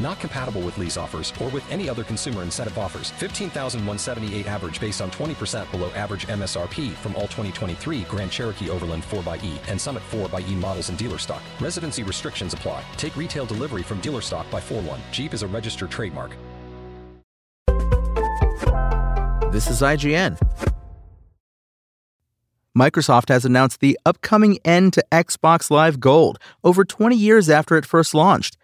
[0.00, 3.10] Not compatible with lease offers or with any other consumer incentive offers.
[3.12, 9.58] 15,178 average based on 20% below average MSRP from all 2023 Grand Cherokee Overland 4xE
[9.68, 11.42] and Summit 4xE models in dealer stock.
[11.60, 12.82] Residency restrictions apply.
[12.96, 15.00] Take retail delivery from dealer stock by 4 1.
[15.12, 16.36] Jeep is a registered trademark.
[19.52, 20.36] This is IGN.
[22.76, 27.86] Microsoft has announced the upcoming end to Xbox Live Gold over 20 years after it
[27.86, 28.56] first launched.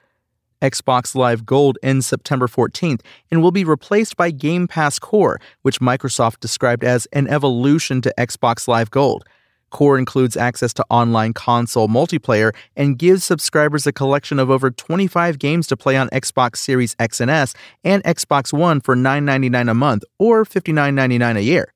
[0.63, 3.01] Xbox Live Gold ends September 14th
[3.31, 8.15] and will be replaced by Game Pass Core, which Microsoft described as an evolution to
[8.19, 9.25] Xbox Live Gold.
[9.71, 15.39] Core includes access to online console multiplayer and gives subscribers a collection of over 25
[15.39, 19.75] games to play on Xbox Series X and S and Xbox One for $9.99 a
[19.75, 21.73] month or $59.99 a year.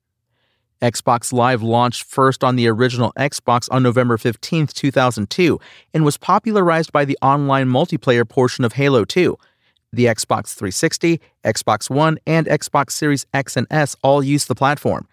[0.81, 5.59] Xbox Live launched first on the original Xbox on November 15, 2002,
[5.93, 9.37] and was popularized by the online multiplayer portion of Halo 2.
[9.93, 15.07] The Xbox 360, Xbox One, and Xbox Series X and S all use the platform.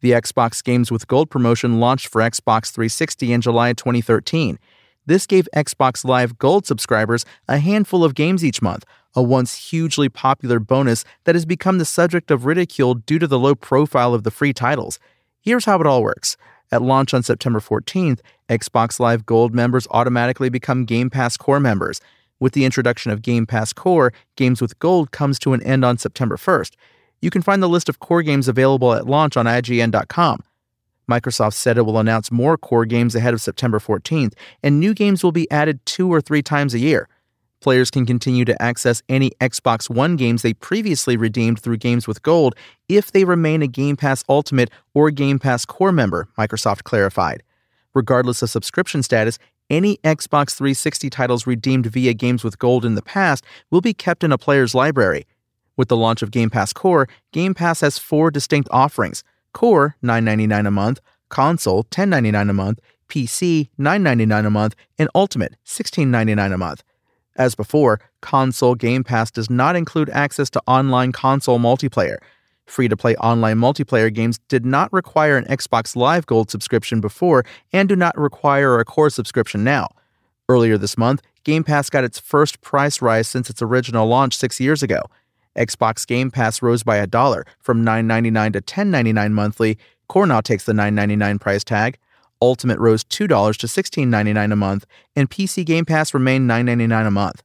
[0.00, 4.58] The Xbox Games with Gold promotion launched for Xbox 360 in July 2013.
[5.06, 10.08] This gave Xbox Live Gold subscribers a handful of games each month, a once hugely
[10.08, 14.22] popular bonus that has become the subject of ridicule due to the low profile of
[14.22, 14.98] the free titles.
[15.40, 16.36] Here's how it all works.
[16.72, 22.00] At launch on September 14th, Xbox Live Gold members automatically become Game Pass Core members.
[22.38, 25.98] With the introduction of Game Pass Core, Games with Gold comes to an end on
[25.98, 26.72] September 1st.
[27.20, 30.42] You can find the list of core games available at launch on IGN.com.
[31.10, 35.24] Microsoft said it will announce more core games ahead of September 14th, and new games
[35.24, 37.08] will be added two or three times a year.
[37.60, 42.22] Players can continue to access any Xbox One games they previously redeemed through Games with
[42.22, 42.54] Gold
[42.88, 47.42] if they remain a Game Pass Ultimate or Game Pass Core member, Microsoft clarified.
[47.92, 49.38] Regardless of subscription status,
[49.68, 54.24] any Xbox 360 titles redeemed via Games with Gold in the past will be kept
[54.24, 55.26] in a player's library.
[55.76, 59.22] With the launch of Game Pass Core, Game Pass has four distinct offerings
[59.52, 66.54] Core, $9.99 a month, Console, $10.99 a month, PC, $9.99 a month, and Ultimate, $16.99
[66.54, 66.82] a month.
[67.36, 72.18] As before, console Game Pass does not include access to online console multiplayer.
[72.66, 77.44] Free to play online multiplayer games did not require an Xbox Live Gold subscription before
[77.72, 79.88] and do not require a core subscription now.
[80.48, 84.60] Earlier this month, Game Pass got its first price rise since its original launch six
[84.60, 85.02] years ago.
[85.56, 89.78] Xbox Game Pass rose by a dollar from $9.99 to $10.99 monthly.
[90.08, 91.98] Core now takes the $9.99 price tag.
[92.42, 97.42] Ultimate rose $2 to $16.99 a month, and PC Game Pass remained $9.99 a month.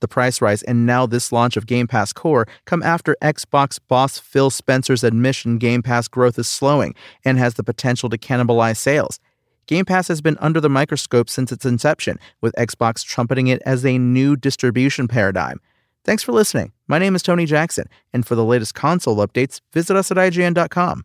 [0.00, 4.18] The price rise and now this launch of Game Pass Core come after Xbox boss
[4.18, 9.20] Phil Spencer's admission Game Pass growth is slowing and has the potential to cannibalize sales.
[9.66, 13.84] Game Pass has been under the microscope since its inception, with Xbox trumpeting it as
[13.84, 15.60] a new distribution paradigm.
[16.04, 16.72] Thanks for listening.
[16.88, 21.04] My name is Tony Jackson, and for the latest console updates, visit us at IGN.com.